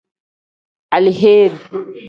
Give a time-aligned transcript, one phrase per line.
[0.95, 1.55] Aleheeri.